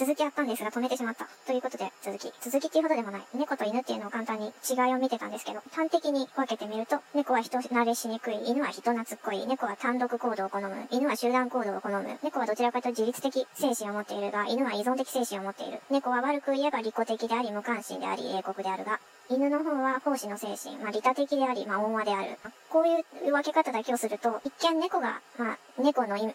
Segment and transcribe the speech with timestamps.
[0.00, 1.28] 続きやったんですが止めてしまった。
[1.46, 2.32] ということで、続き。
[2.40, 3.22] 続きっていうほどでもない。
[3.34, 15.82] 猫と犬っていうのを簡単に違いを見てたんですけど、端的に分けてみると、猫は人慣れしにくい、犬は人懐っこい、猫は単独行動を好む、犬は集団行動を好む、猫はどちらかというと自律的精神を持っているが、犬は依存的精神を持っている。
[15.90, 19.00] 猫は悪く言えば利己的であり、無関心であり、英国であるが、
[19.30, 22.36] 犬の方は奉仕の精神、まあ利他的であり、まあ温和である。
[22.68, 26.30] こういう分け方だけをすると、一見猫が、まあ、猫のあ、違う。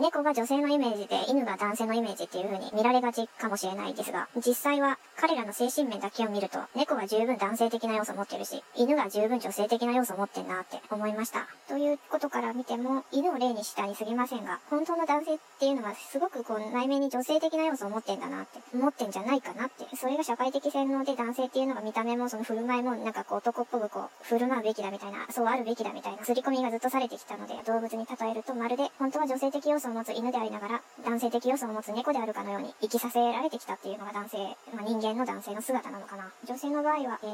[0.00, 11.46] 猫が女性のイメージで、犬が男性のイメージっていう風に見られがちかもしれないですが、実際は彼らの精神面だけを見ると、猫は十分男性的な要素を持ってるし、犬が十分女性的な要素を持ってんなって思いました。
[11.68, 34.38] ということから見ても、犬を例にしたに過ぎませんが、本当の男性っていうのはすごくこう内面に女性的な要素を持ってんだなって、持ってんじゃないかなって、それが社会的洗脳で男性っていうのが見た目ももその振る舞いもなんかこう男っぽくこう振る舞うべきだみたいな、そうあるべきだみたいな、刷り込みがずっとされてきたので、動物に例えるとまるで本当は女性的要素を持つ犬でありながら、男性的要素を持つ猫であるかのように生きさせられてきたっていうのが男性、
[34.74, 36.30] まあ、人間の男性の姿なのかな。
[36.46, 37.26] 女性の場合は、え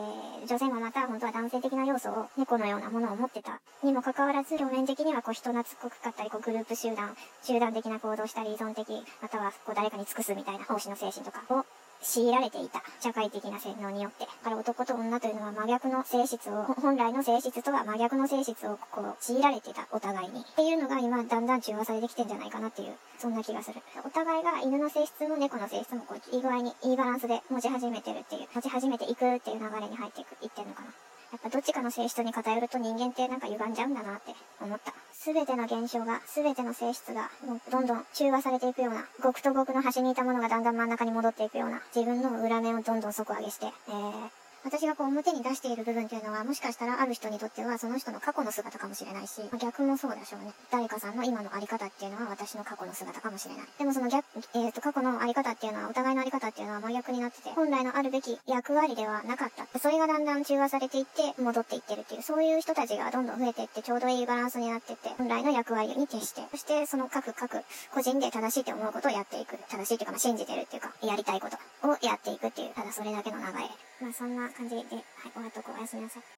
[0.44, 8.88] ー、女性もまた本当は男性的な要素を猫のようなものを持ってたにもかかわらず、表面的にはこう人懐っこくかったり、こうグループ集団、集団的な行動したり依存的、
[9.22, 11.64] またはこう誰かに尽くすみたいな奉仕の精神とかを
[12.02, 14.24] 強いられていた社会的な洗脳によって。
[14.24, 20.40] だから男と女というのは真逆の性質を、本来の性質とは真逆の性質をこう強いられてた、お互いに。
[20.40, 23.80] っていうのが今だんだん中和されてきてんじゃないかなっていう、そんな気がする。
[24.04, 31.07] お互いが犬の性質も猫の性質もこういい具合にいいバランスで持ち始めてるっていう、持ち始めていくっていう流れに入っていく、いってんのかな。
[31.30, 34.94] やっぱどっちかの性質に偏ると人間ってなんか歪んじゃうんだなって思った。
[35.12, 37.28] すべての現象が、すべての性質が、
[37.70, 44.30] どんどん中和されていくような、極と極の端にいたものがだんだん真ん中に戻っていくような、自分の裏面をどんどん底上げして、えー、
[44.64, 50.52] 私がこう表に出している部分っていうのはもしかしたらある人にとってはその人の過去の姿かもしれないし、まあ、逆もそうでしょうね。
[50.70, 53.64] 誰かさんの今のあり方っていうのは私の過去の姿かもしれない。
[53.78, 59.78] でもその逆、えっ、ー、と過去のあり方っていうのはお互いのあり方っていうのは真逆になってて、本来のあるべき役割ではなかった。
[59.78, 67.62] それがだんだん中和されていって戻っていってるっていう、そういう人たちがどんどん増えていってちょうどいいバランスになっていって、本来の役割に徹して、そしてその各各
[67.94, 69.56] 個人で正しいって思うことをやっていく。
[69.70, 73.87] 正しいっていうかまあ信じてるっていうか、やりたいことをやっていくっていう、ただそれだけの流れ。
[74.00, 74.86] まあそんな感じで、はい、
[75.32, 75.78] 終わっとこう。
[75.78, 76.22] おやすみなさい。